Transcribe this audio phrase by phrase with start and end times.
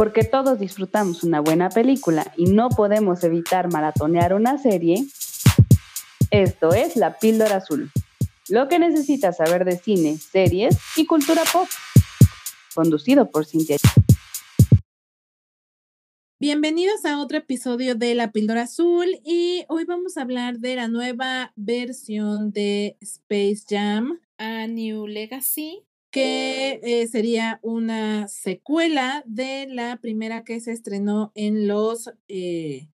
[0.00, 5.04] Porque todos disfrutamos una buena película y no podemos evitar maratonear una serie,
[6.30, 7.90] esto es La Píldora Azul.
[8.48, 11.68] Lo que necesitas saber de cine, series y cultura pop.
[12.74, 13.76] Conducido por Cintia.
[16.40, 20.88] Bienvenidos a otro episodio de La Píldora Azul y hoy vamos a hablar de la
[20.88, 29.96] nueva versión de Space Jam, A New Legacy, que eh, sería una secuela de la
[29.98, 32.88] primera que se estrenó en los eh,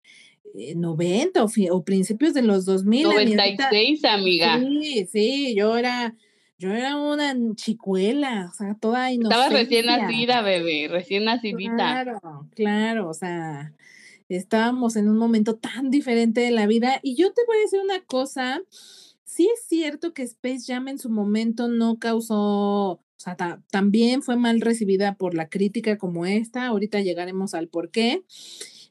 [0.75, 3.05] 90 eh, o, principios de los 2000.
[3.05, 4.61] 96, amiga.
[4.61, 6.15] Sí, sí, yo era,
[6.59, 9.35] yo era una chicuela, o sea, toda inocente.
[9.35, 11.75] Estabas recién nacida, bebé, recién nacidita.
[11.77, 13.73] Claro, claro, o sea,
[14.29, 17.01] estábamos en un momento tan diferente de la vida.
[17.03, 18.63] Y yo te voy a decir una cosa,
[19.25, 23.37] sí es cierto que Space Jam en su momento no causó o sea,
[23.71, 26.67] también fue mal recibida por la crítica como esta.
[26.67, 28.25] Ahorita llegaremos al por qué.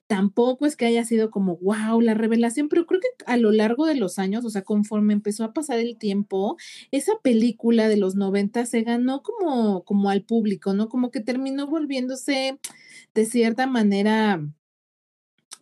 [0.08, 3.86] Tampoco es que haya sido como, wow, la revelación, pero creo que a lo largo
[3.86, 6.58] de los años, o sea, conforme empezó a pasar el tiempo,
[6.92, 10.89] esa película de los 90 se ganó como, como al público, ¿no?
[10.89, 12.60] Como que terminó volviéndose
[13.16, 14.44] de cierta manera,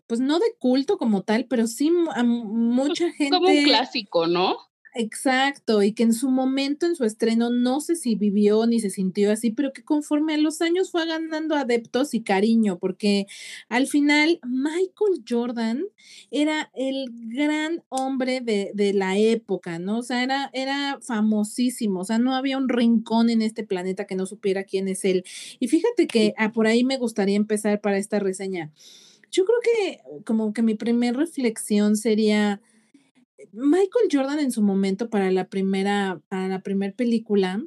[0.07, 3.37] pues no de culto como tal, pero sí a pues mucha gente.
[3.37, 4.57] Como un clásico, ¿no?
[4.95, 8.91] Exacto, y que en su momento, en su estreno, no sé si vivió ni se
[8.91, 13.25] sintió así, pero que conforme a los años fue ganando adeptos y cariño, porque
[13.69, 15.83] al final Michael Jordan
[16.29, 19.97] era el gran hombre de, de la época, ¿no?
[19.99, 24.13] O sea, era, era famosísimo, o sea, no había un rincón en este planeta que
[24.15, 25.23] no supiera quién es él.
[25.59, 28.71] Y fíjate que ah, por ahí me gustaría empezar para esta reseña.
[29.31, 32.61] Yo creo que como que mi primera reflexión sería
[33.51, 37.63] Michael Jordan en su momento para la primera, para la primera película,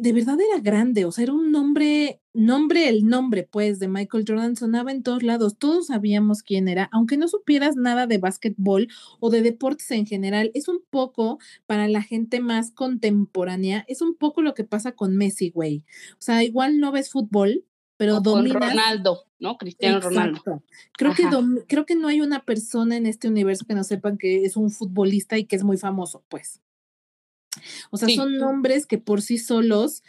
[0.00, 4.24] de verdad era grande, o sea, era un nombre, nombre, el nombre, pues, de Michael
[4.26, 8.88] Jordan sonaba en todos lados, todos sabíamos quién era, aunque no supieras nada de básquetbol
[9.20, 14.14] o de deportes en general, es un poco para la gente más contemporánea, es un
[14.14, 15.84] poco lo que pasa con Messi, güey.
[16.12, 17.64] O sea, igual no ves fútbol,
[17.96, 19.56] pero Con Ronaldo, ¿no?
[19.56, 20.42] Cristiano Ronaldo.
[20.96, 21.24] Creo que,
[21.66, 24.70] creo que no hay una persona en este universo que no sepan que es un
[24.70, 26.60] futbolista y que es muy famoso, pues.
[27.90, 30.02] O sea, son nombres que por sí solos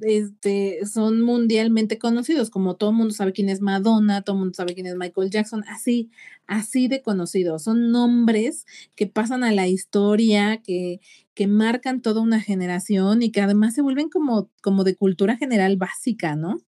[0.00, 4.54] este, son mundialmente conocidos, como todo el mundo sabe quién es Madonna, todo el mundo
[4.54, 6.10] sabe quién es Michael Jackson, así,
[6.46, 7.64] así de conocidos.
[7.64, 11.00] Son nombres que pasan a la historia, que,
[11.34, 15.76] que marcan toda una generación y que además se vuelven como, como de cultura general
[15.76, 16.58] básica, ¿no?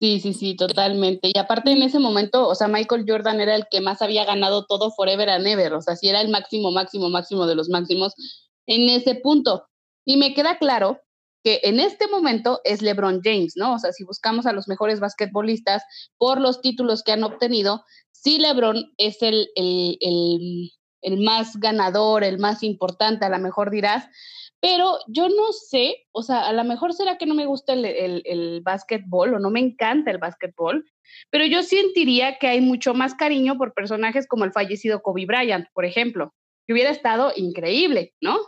[0.00, 1.30] Sí, sí, sí, totalmente.
[1.34, 4.64] Y aparte en ese momento, o sea, Michael Jordan era el que más había ganado
[4.64, 8.14] todo forever and ever, o sea, sí era el máximo, máximo, máximo de los máximos
[8.66, 9.66] en ese punto.
[10.06, 11.00] Y me queda claro
[11.44, 13.74] que en este momento es LeBron James, ¿no?
[13.74, 15.82] O sea, si buscamos a los mejores basquetbolistas
[16.16, 20.70] por los títulos que han obtenido, sí LeBron es el, el, el,
[21.02, 24.06] el más ganador, el más importante, a lo mejor dirás,
[24.60, 27.84] pero yo no sé, o sea, a lo mejor será que no me gusta el,
[27.84, 30.84] el, el básquetbol o no me encanta el básquetbol,
[31.30, 35.66] pero yo sentiría que hay mucho más cariño por personajes como el fallecido Kobe Bryant,
[35.72, 36.34] por ejemplo,
[36.66, 38.38] que hubiera estado increíble, ¿no?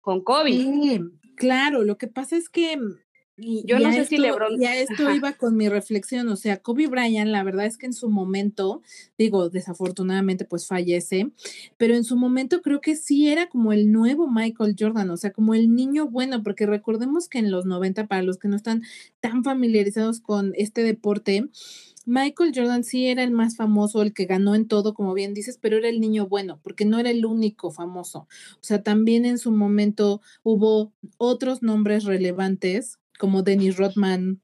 [0.00, 0.52] Con Kobe.
[0.52, 1.00] Sí,
[1.36, 2.78] claro, lo que pasa es que
[3.38, 4.60] y yo no sé si LeBron.
[4.60, 7.92] Ya esto iba con mi reflexión, o sea, Kobe Bryant, la verdad es que en
[7.92, 8.82] su momento,
[9.16, 11.30] digo, desafortunadamente pues fallece,
[11.76, 15.32] pero en su momento creo que sí era como el nuevo Michael Jordan, o sea,
[15.32, 18.82] como el niño bueno, porque recordemos que en los 90, para los que no están
[19.20, 21.48] tan familiarizados con este deporte,
[22.06, 25.58] Michael Jordan sí era el más famoso, el que ganó en todo, como bien dices,
[25.60, 28.20] pero era el niño bueno, porque no era el único famoso.
[28.54, 34.40] O sea, también en su momento hubo otros nombres relevantes como Dennis Rodman,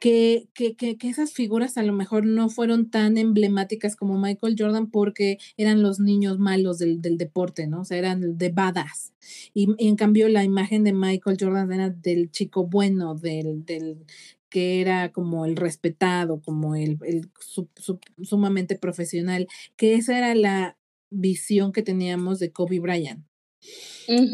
[0.00, 4.56] que, que, que, que, esas figuras a lo mejor no fueron tan emblemáticas como Michael
[4.58, 7.80] Jordan porque eran los niños malos del, del deporte, ¿no?
[7.80, 9.12] O sea, eran de badass.
[9.54, 14.04] Y, en cambio la imagen de Michael Jordan era del chico bueno, del, del
[14.50, 17.30] que era como el respetado, como el, el
[18.22, 20.78] sumamente profesional, que esa era la
[21.10, 23.24] visión que teníamos de Kobe Bryant.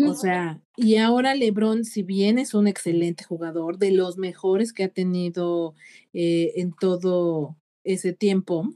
[0.07, 4.85] O sea, y ahora LeBron, si bien es un excelente jugador, de los mejores que
[4.85, 5.75] ha tenido
[6.13, 8.69] eh, en todo ese tiempo.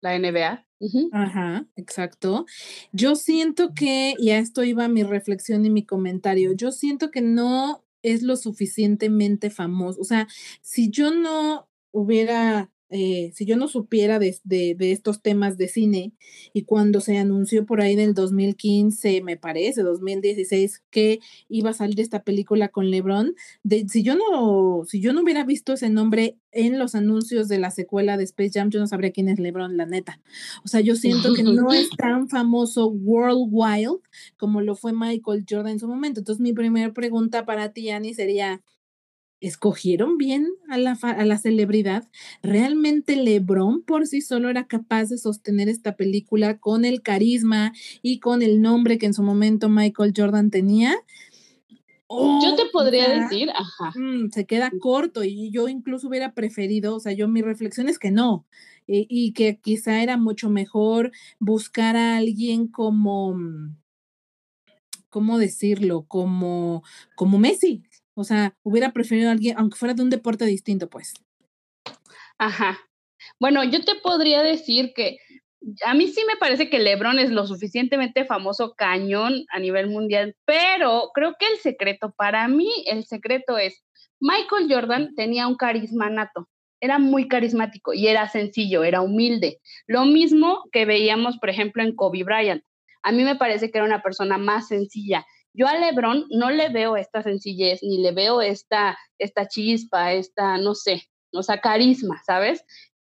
[0.00, 0.66] La NBA.
[1.12, 2.46] Ajá, exacto.
[2.92, 7.20] Yo siento que, y a esto iba mi reflexión y mi comentario, yo siento que
[7.20, 10.00] no es lo suficientemente famoso.
[10.00, 10.26] O sea,
[10.60, 14.38] si yo no hubiera eh, si yo no supiera de,
[14.78, 16.12] estos temas de cine
[16.52, 21.18] y cuando se anunció por ahí en el 2015, me parece, 2016, que
[21.48, 25.42] iba a salir esta película con LeBron, de, si yo no, si yo no hubiera
[25.44, 29.10] visto ese nombre en los anuncios de la secuela de Space Jam, yo no sabría
[29.10, 30.20] quién es LeBron, la neta.
[30.62, 34.00] O sea, yo siento que no es tan famoso worldwide
[34.36, 36.20] como lo fue Michael Jordan en su momento.
[36.20, 38.62] Entonces, mi primera pregunta para ti, Annie, sería,
[39.42, 42.08] escogieron bien a la, a la celebridad.
[42.42, 48.20] ¿Realmente Lebron por sí solo era capaz de sostener esta película con el carisma y
[48.20, 50.96] con el nombre que en su momento Michael Jordan tenía?
[52.08, 53.92] yo te podría decir, ajá.
[53.98, 57.98] Mm, se queda corto y yo incluso hubiera preferido, o sea, yo mi reflexión es
[57.98, 58.44] que no,
[58.86, 63.76] y, y que quizá era mucho mejor buscar a alguien como, mm,
[65.08, 66.04] ¿cómo decirlo?
[66.06, 66.82] Como,
[67.16, 67.82] como Messi,
[68.14, 71.14] o sea, hubiera preferido alguien, aunque fuera de un deporte distinto, pues.
[72.38, 72.78] Ajá.
[73.38, 75.18] Bueno, yo te podría decir que
[75.84, 80.36] a mí sí me parece que LeBron es lo suficientemente famoso cañón a nivel mundial,
[80.44, 83.84] pero creo que el secreto, para mí, el secreto es,
[84.20, 86.48] Michael Jordan tenía un carisma nato,
[86.80, 89.60] era muy carismático y era sencillo, era humilde.
[89.86, 92.64] Lo mismo que veíamos, por ejemplo, en Kobe Bryant.
[93.04, 96.68] A mí me parece que era una persona más sencilla yo a Lebron no le
[96.68, 102.22] veo esta sencillez, ni le veo esta, esta chispa, esta, no sé, o sea, carisma,
[102.24, 102.64] ¿sabes?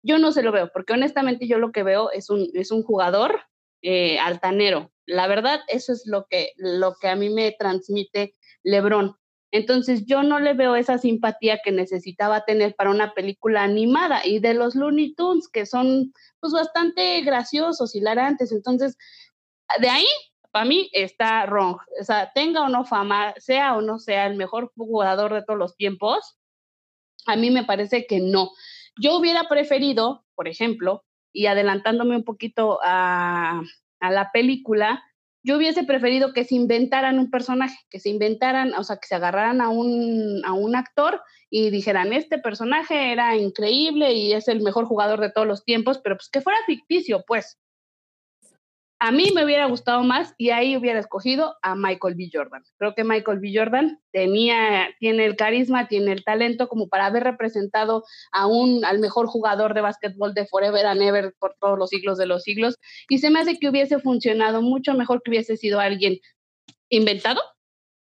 [0.03, 2.83] Yo no se lo veo, porque honestamente yo lo que veo es un, es un
[2.83, 3.41] jugador
[3.83, 4.93] eh, altanero.
[5.07, 9.17] La verdad, eso es lo que, lo que a mí me transmite Lebron.
[9.53, 14.39] Entonces yo no le veo esa simpatía que necesitaba tener para una película animada y
[14.39, 18.53] de los Looney Tunes que son pues bastante graciosos, hilarantes.
[18.53, 18.97] Entonces,
[19.81, 20.07] de ahí
[20.51, 21.77] para mí está wrong.
[22.01, 25.59] O sea, tenga o no fama, sea o no sea el mejor jugador de todos
[25.59, 26.39] los tiempos,
[27.27, 28.51] a mí me parece que no.
[29.01, 33.63] Yo hubiera preferido, por ejemplo, y adelantándome un poquito a,
[34.01, 35.03] la película,
[35.43, 39.15] yo hubiese preferido que se inventaran un personaje, que se inventaran, o sea, que se
[39.15, 44.63] agarraran a un, a un actor y dijeran, este personaje era increíble y es el
[44.63, 47.59] mejor jugador de todos los tiempos, pero pues que fuera ficticio, pues.
[49.03, 52.29] A mí me hubiera gustado más y ahí hubiera escogido a Michael B.
[52.31, 52.63] Jordan.
[52.77, 53.51] Creo que Michael B.
[53.55, 58.99] Jordan tenía, tiene el carisma, tiene el talento como para haber representado a un, al
[58.99, 62.77] mejor jugador de básquetbol de Forever and Ever por todos los siglos de los siglos.
[63.09, 66.19] Y se me hace que hubiese funcionado mucho mejor que hubiese sido alguien
[66.91, 67.41] inventado,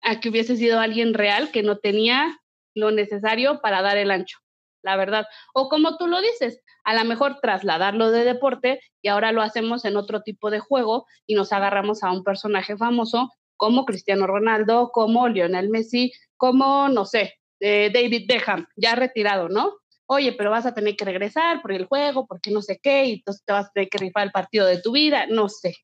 [0.04, 2.40] a que hubiese sido alguien real que no tenía
[2.76, 4.38] lo necesario para dar el ancho
[4.86, 5.26] la verdad.
[5.54, 9.84] O como tú lo dices, a lo mejor trasladarlo de deporte y ahora lo hacemos
[9.84, 14.92] en otro tipo de juego y nos agarramos a un personaje famoso como Cristiano Ronaldo,
[14.94, 19.74] como Lionel Messi, como, no sé, eh, David Beckham, ya retirado, ¿no?
[20.08, 23.14] Oye, pero vas a tener que regresar por el juego, porque no sé qué, y
[23.14, 25.76] entonces te vas a tener que rifar el partido de tu vida, no sé.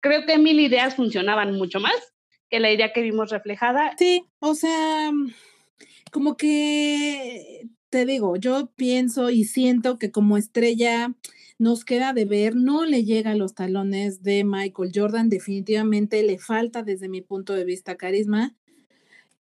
[0.00, 1.94] Creo que mil ideas funcionaban mucho más
[2.50, 3.94] que la idea que vimos reflejada.
[3.96, 5.10] Sí, o sea,
[6.10, 11.14] como que te digo, yo pienso y siento que como estrella
[11.58, 16.38] nos queda de ver, no le llega a los talones de Michael Jordan, definitivamente le
[16.38, 18.56] falta desde mi punto de vista carisma.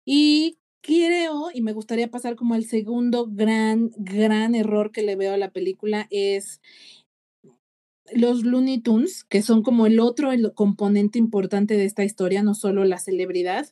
[0.04, 5.32] Y creo, y me gustaría pasar como el segundo gran, gran error que le veo
[5.32, 6.60] a la película es
[8.12, 12.54] los Looney Tunes, que son como el otro el componente importante de esta historia, no
[12.54, 13.66] solo la celebridad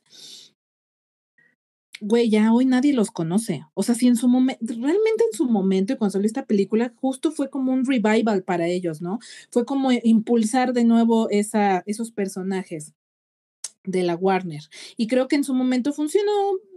[2.01, 3.65] güey, ya hoy nadie los conoce.
[3.73, 6.93] O sea, si en su momento, realmente en su momento y cuando salió esta película,
[6.97, 9.19] justo fue como un revival para ellos, ¿no?
[9.49, 12.93] Fue como impulsar de nuevo esa, esos personajes
[13.83, 14.63] de la Warner.
[14.97, 16.31] Y creo que en su momento funcionó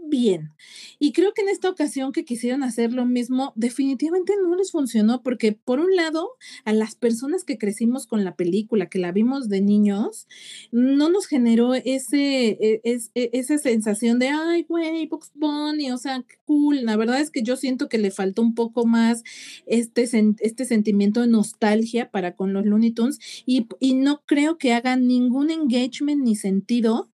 [0.08, 0.52] bien.
[0.98, 5.22] Y creo que en esta ocasión que quisieron hacer lo mismo, definitivamente no les funcionó
[5.22, 6.30] porque por un lado,
[6.64, 10.26] a las personas que crecimos con la película, que la vimos de niños,
[10.72, 16.24] no nos generó ese, e, e, esa sensación de, ay, güey, Box Bunny, o sea,
[16.44, 16.84] cool.
[16.84, 19.22] La verdad es que yo siento que le faltó un poco más
[19.66, 20.08] este,
[20.40, 24.96] este sentimiento de nostalgia para con los Looney Tunes y, y no creo que haga
[24.96, 27.10] ningún engagement ni sentido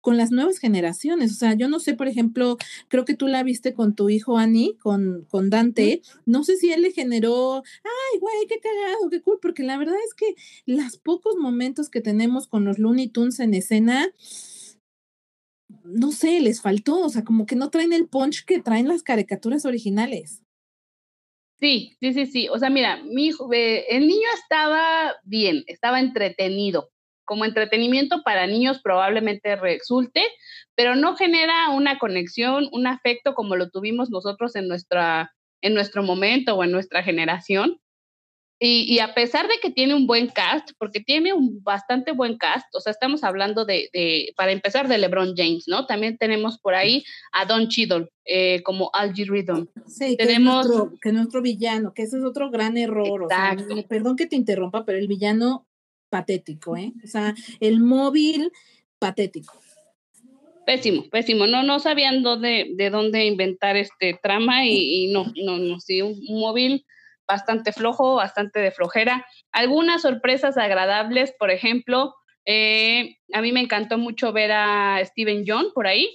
[0.00, 1.32] con las nuevas generaciones.
[1.32, 2.56] O sea, yo no sé, por ejemplo,
[2.88, 6.02] creo que tú la viste con tu hijo Annie, con, con Dante.
[6.26, 9.96] No sé si él le generó, ay, güey, qué cagado, qué cool, porque la verdad
[10.06, 10.34] es que
[10.66, 14.10] los pocos momentos que tenemos con los Looney Tunes en escena,
[15.84, 19.02] no sé, les faltó, o sea, como que no traen el punch que traen las
[19.02, 20.42] caricaturas originales.
[21.60, 22.48] Sí, sí, sí, sí.
[22.48, 26.90] O sea, mira, mi hijo, eh, el niño estaba bien, estaba entretenido
[27.28, 30.24] como entretenimiento para niños probablemente resulte,
[30.74, 36.02] pero no genera una conexión, un afecto como lo tuvimos nosotros en nuestra en nuestro
[36.02, 37.80] momento o en nuestra generación.
[38.60, 42.66] Y, a pesar de que tiene un buen cast, porque tiene un bastante buen cast,
[42.74, 45.86] o sea, estamos hablando de, de para empezar, de LeBron James, ¿no?
[45.86, 49.68] También tenemos por ahí a Don Cheadle eh, como Algie Rhythm.
[49.86, 50.66] Sí, tenemos...
[50.66, 53.22] que, es nuestro, que nuestro villano, que ese es otro gran error.
[53.22, 53.56] O sea,
[53.88, 55.68] perdón que te interrumpa, pero el villano
[56.10, 56.92] patético, ¿eh?
[57.04, 58.50] O sea, el móvil
[58.98, 59.60] patético.
[60.66, 61.46] Pésimo, pésimo.
[61.46, 66.20] No, no sabían dónde, de dónde inventar este trama y, no, no, no, sí, un
[66.28, 66.84] móvil
[67.26, 69.26] bastante flojo, bastante de flojera.
[69.52, 72.14] Algunas sorpresas agradables, por ejemplo,
[72.46, 76.14] eh, a mí me encantó mucho ver a Steven John por ahí.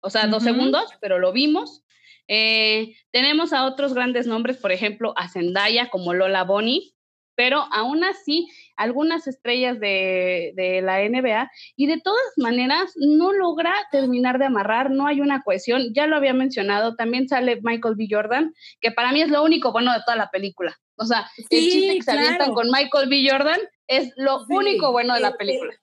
[0.00, 1.82] O sea, dos segundos, pero lo vimos.
[2.28, 6.93] Eh, tenemos a otros grandes nombres, por ejemplo, a Zendaya como Lola Bonnie,
[7.36, 13.74] pero aún así, algunas estrellas de, de, la NBA y de todas maneras no logra
[13.90, 18.06] terminar de amarrar, no hay una cohesión, ya lo había mencionado, también sale Michael B.
[18.10, 20.78] Jordan, que para mí es lo único bueno de toda la película.
[20.96, 23.26] O sea, el chiste que se avientan con Michael B.
[23.28, 25.74] Jordan es lo único bueno de la película.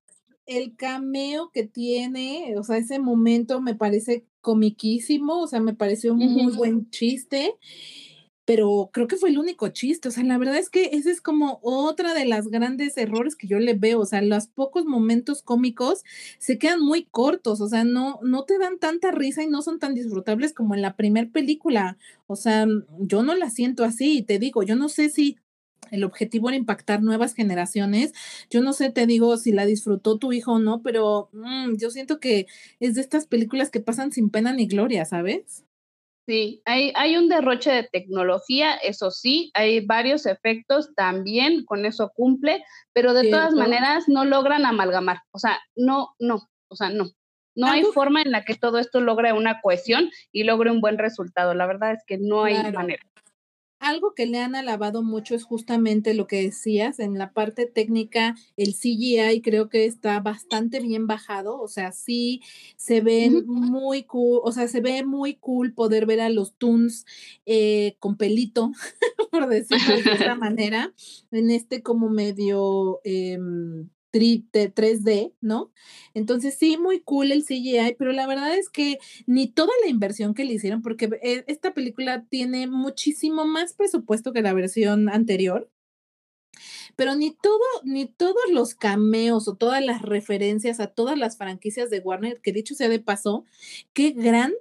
[0.46, 5.74] El, el cameo que tiene, o sea, ese momento me parece comiquísimo, o sea, me
[5.74, 7.56] pareció un muy buen chiste
[8.46, 11.22] pero creo que fue el único chiste, o sea, la verdad es que ese es
[11.22, 15.44] como otra de las grandes errores que yo le veo, o sea, los pocos momentos
[15.44, 16.04] cómicos
[16.40, 19.80] se quedan muy cortos, o sea, no, no te dan tanta risa y no son
[19.80, 22.66] tan disfrutables como en la primer película, o sea,
[23.00, 25.38] yo no la siento así, te digo, yo no sé si
[25.92, 28.14] el objetivo era impactar nuevas generaciones.
[28.50, 31.92] Yo no sé, te digo si la disfrutó tu hijo o no, pero mm, yo
[31.92, 32.48] siento que
[32.80, 35.66] es de estas películas que pasan sin pena ni gloria, ¿sabes?
[36.32, 42.10] Sí, hay, hay un derroche de tecnología, eso sí, hay varios efectos también, con eso
[42.16, 47.10] cumple, pero de todas maneras no logran amalgamar, o sea, no, no, o sea, no.
[47.54, 50.98] No hay forma en la que todo esto logre una cohesión y logre un buen
[50.98, 51.54] resultado.
[51.54, 53.04] La verdad es que no hay manera
[53.82, 58.36] algo que le han alabado mucho es justamente lo que decías, en la parte técnica,
[58.56, 62.42] el CGI creo que está bastante bien bajado, o sea, sí
[62.78, 67.06] se ven muy cool, o sea, se ve muy cool poder ver a los Toons
[67.46, 68.72] eh, con pelito,
[69.32, 70.94] por decirlo de otra manera,
[71.32, 73.02] en este como medio...
[73.04, 73.38] Eh,
[74.12, 75.72] 3D, ¿no?
[76.14, 80.34] Entonces sí, muy cool el CGI, pero la verdad es que ni toda la inversión
[80.34, 85.70] que le hicieron, porque eh, esta película tiene muchísimo más presupuesto que la versión anterior,
[86.96, 91.90] pero ni todo, ni todos los cameos o todas las referencias a todas las franquicias
[91.90, 93.46] de Warner, que dicho sea de paso,
[93.94, 94.54] qué gran,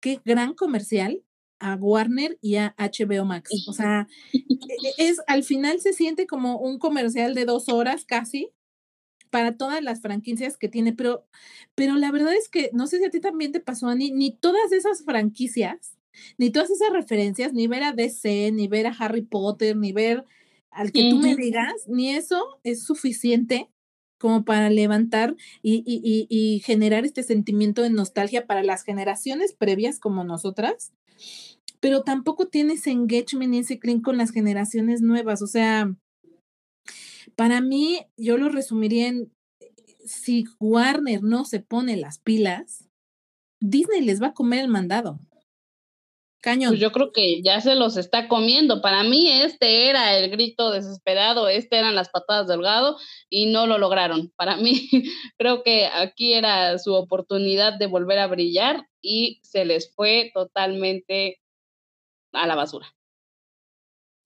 [0.00, 1.22] qué gran comercial
[1.60, 3.50] a Warner y a HBO Max.
[3.68, 8.04] O sea, e, e, es al final se siente como un comercial de dos horas
[8.04, 8.50] casi,
[9.34, 11.26] para todas las franquicias que tiene, pero,
[11.74, 14.30] pero la verdad es que no sé si a ti también te pasó, Ani, ni
[14.30, 15.98] todas esas franquicias,
[16.38, 20.24] ni todas esas referencias, ni ver a DC, ni ver a Harry Potter, ni ver
[20.70, 23.68] al que tú me digas, ni eso es suficiente
[24.18, 29.98] como para levantar y, y, y, generar este sentimiento de nostalgia para las generaciones previas
[29.98, 30.92] como nosotras,
[31.80, 35.92] pero tampoco tiene ese engagement y ese clean con las generaciones nuevas, o sea,
[37.36, 39.32] para mí, yo lo resumiría en,
[40.04, 42.88] si Warner no se pone las pilas,
[43.60, 45.18] Disney les va a comer el mandado.
[46.40, 46.72] Cañón.
[46.72, 48.82] Pues yo creo que ya se los está comiendo.
[48.82, 52.98] Para mí este era el grito desesperado, este eran las patadas gado
[53.30, 54.30] y no lo lograron.
[54.36, 54.90] Para mí
[55.38, 61.40] creo que aquí era su oportunidad de volver a brillar y se les fue totalmente
[62.32, 62.94] a la basura.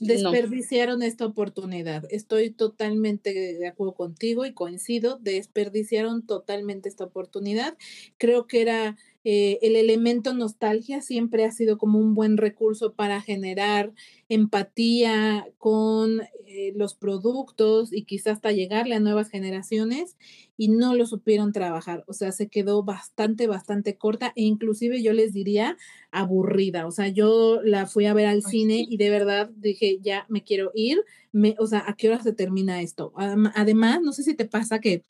[0.00, 2.04] Desperdiciaron esta oportunidad.
[2.10, 5.18] Estoy totalmente de acuerdo contigo y coincido.
[5.20, 7.76] Desperdiciaron totalmente esta oportunidad.
[8.16, 13.20] Creo que era eh, el elemento nostalgia siempre ha sido como un buen recurso para
[13.20, 13.92] generar
[14.28, 20.16] empatía con eh, los productos y quizás hasta llegarle a nuevas generaciones
[20.56, 22.04] y no lo supieron trabajar.
[22.06, 25.76] O sea, se quedó bastante, bastante corta e inclusive yo les diría
[26.12, 26.86] aburrida.
[26.86, 30.44] O sea, yo la fui a ver al cine y de verdad dije, ya me
[30.44, 31.04] quiero ir.
[31.32, 33.12] Me, o sea, ¿a qué hora se termina esto?
[33.16, 35.04] Además, no sé si te pasa que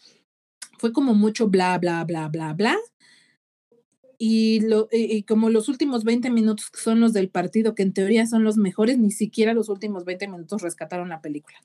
[0.78, 2.76] fue como mucho bla, bla, bla, bla, bla
[4.18, 8.26] y, lo, y, como los últimos 20 minutos son los del partido, que en teoría
[8.26, 11.58] son los mejores, ni siquiera los últimos 20 minutos rescataron la película.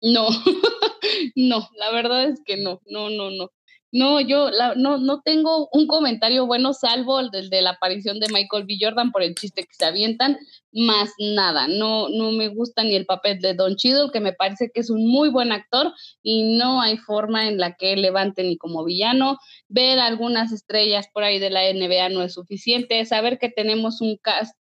[0.00, 0.28] No,
[1.34, 3.50] no, la verdad es que no, no, no, no.
[3.92, 8.64] No, yo no, no tengo un comentario bueno, salvo el de, la aparición de Michael
[8.64, 8.76] B.
[8.80, 10.38] Jordan por el chiste que se avientan,
[10.72, 11.66] más nada.
[11.66, 14.90] No, no me gusta ni el papel de Don Cheadle, que me parece que es
[14.90, 15.92] un muy buen actor
[16.22, 19.38] y no hay forma en la que levante ni como villano.
[19.68, 23.04] Ver algunas estrellas por ahí de la NBA no es suficiente.
[23.04, 24.54] Saber que tenemos un cast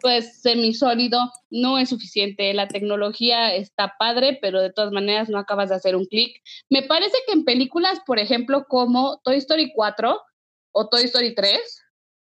[0.00, 2.52] pues semisólido, no es suficiente.
[2.54, 6.42] La tecnología está padre, pero de todas maneras no acabas de hacer un clic.
[6.70, 10.20] Me parece que en películas, por ejemplo, como Toy Story 4
[10.72, 11.58] o Toy Story 3,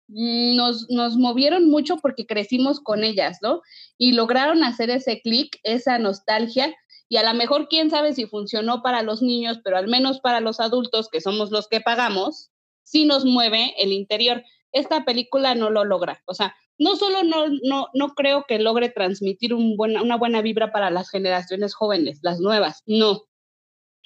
[0.09, 3.63] mm, nos, nos movieron mucho porque crecimos con ellas, ¿no?
[3.99, 6.75] Y lograron hacer ese clic, esa nostalgia.
[7.09, 10.41] Y a lo mejor, quién sabe si funcionó para los niños, pero al menos para
[10.41, 12.51] los adultos, que somos los que pagamos,
[12.83, 14.43] sí nos mueve el interior.
[14.73, 16.23] Esta película no lo logra.
[16.27, 20.73] O sea, no solo no, no, no creo que logre transmitir un una buena vibra
[20.73, 23.23] para las generaciones jóvenes, las nuevas, no.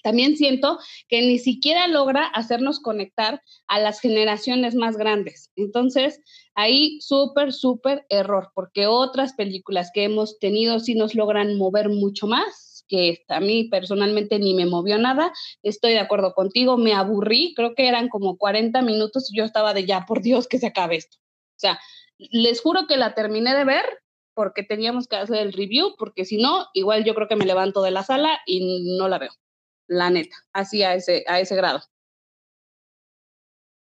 [0.02, 5.50] También siento que ni siquiera logra hacernos conectar a las generaciones más grandes.
[5.56, 6.20] Entonces,
[6.54, 12.28] ahí súper, súper error, porque otras películas que hemos tenido sí nos logran mover mucho
[12.28, 15.32] más, que a mí personalmente ni me movió nada.
[15.64, 19.74] Estoy de acuerdo contigo, me aburrí, creo que eran como 40 minutos y yo estaba
[19.74, 21.16] de ya, por Dios, que se acabe esto.
[21.18, 21.80] O sea,
[22.18, 23.84] les juro que la terminé de ver
[24.34, 27.82] porque teníamos que hacer el review, porque si no, igual yo creo que me levanto
[27.82, 29.32] de la sala y no la veo.
[29.88, 31.80] La neta, así a ese, a ese grado.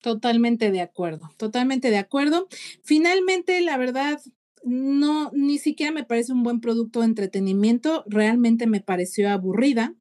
[0.02, 2.48] Totalmente de acuerdo, totalmente de acuerdo.
[2.84, 4.20] Finalmente, la verdad,
[4.64, 9.96] no, ni siquiera me parece un buen producto de entretenimiento, realmente me pareció aburrida.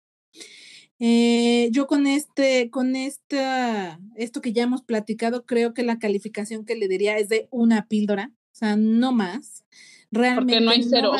[0.99, 6.65] Eh, yo con este, con esta, esto que ya hemos platicado, creo que la calificación
[6.65, 9.65] que le diría es de una píldora, o sea, no más.
[10.11, 11.13] Realmente porque no hay cero.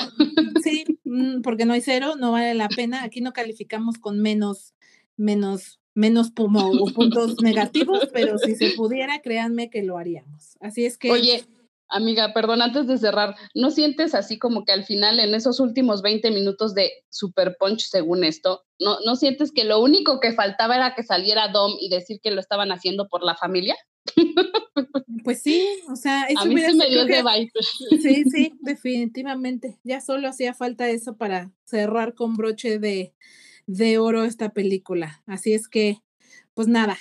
[0.65, 3.03] sí, mm, porque no hay cero, no vale la pena.
[3.03, 4.75] Aquí no calificamos con menos,
[5.17, 10.57] menos, menos puntos negativos, pero si se pudiera, créanme que lo haríamos.
[10.61, 11.11] Así es que.
[11.11, 11.45] Oye,
[11.89, 16.03] Amiga, perdón, antes de cerrar, ¿no sientes así como que al final, en esos últimos
[16.03, 20.77] 20 minutos de Super Punch, según esto, ¿no, ¿no sientes que lo único que faltaba
[20.77, 23.77] era que saliera Dom y decir que lo estaban haciendo por la familia?
[25.25, 27.51] Pues sí, o sea, eso a mí se me dio de vibe.
[28.01, 29.79] Sí, sí, definitivamente.
[29.85, 33.15] Ya solo hacía falta eso para cerrar con broche de,
[33.67, 35.23] de oro esta película.
[35.27, 35.99] Así es que,
[36.55, 36.97] pues nada,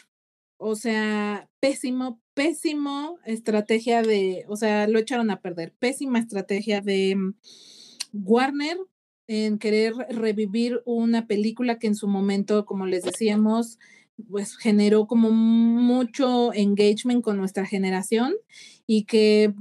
[0.58, 5.74] o sea, pésimo, pésimo estrategia de, o sea, lo echaron a perder.
[5.80, 7.34] Pésima estrategia de mm,
[8.14, 8.78] Warner
[9.28, 13.80] en querer revivir una película que en su momento, como les decíamos,
[14.30, 18.36] pues generó como mucho engagement con nuestra generación
[18.86, 19.54] y que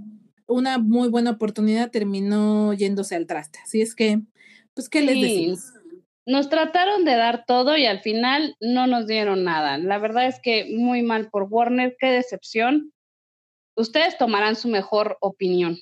[0.46, 3.60] una muy buena oportunidad terminó yéndose al traste.
[3.64, 4.20] Así es que,
[4.74, 5.72] pues, ¿qué les decimos?
[6.26, 9.76] Nos trataron de dar todo y al final no nos dieron nada.
[9.78, 12.92] La verdad es que muy mal por Warner, qué decepción.
[13.76, 15.78] Ustedes tomarán su mejor opinión.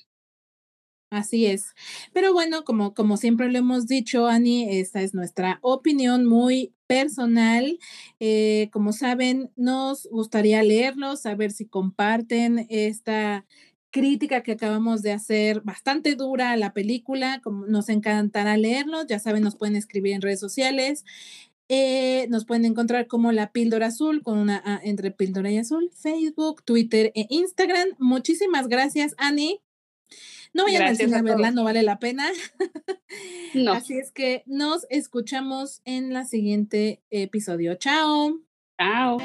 [1.13, 1.75] Así es.
[2.11, 7.77] Pero bueno, como, como siempre lo hemos dicho, Ani, esta es nuestra opinión muy personal.
[8.19, 13.45] Eh, como saben, nos gustaría leerlos, saber si comparten esta
[13.93, 17.39] crítica que acabamos de hacer bastante dura a la película.
[17.41, 19.05] Como nos encantará leerlos.
[19.07, 21.05] Ya saben, nos pueden escribir en redes sociales.
[21.69, 25.91] Eh, nos pueden encontrar como la píldora azul con una A entre píldora y azul,
[25.93, 27.89] Facebook, Twitter e Instagram.
[27.99, 29.61] Muchísimas gracias, Ani.
[30.53, 32.29] No vayan a cine a verla, no vale la pena.
[33.53, 33.73] No.
[33.73, 37.75] Así es que nos escuchamos en la siguiente episodio.
[37.75, 38.39] Chao.
[38.77, 39.19] Chao.